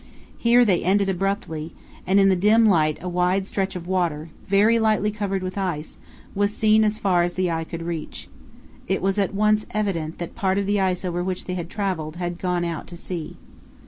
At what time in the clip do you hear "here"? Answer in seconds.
0.39-0.65